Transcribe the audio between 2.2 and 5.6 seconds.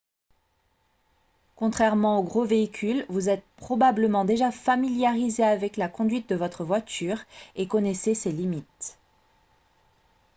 gros véhicules vous êtes probablement déjà familiarisé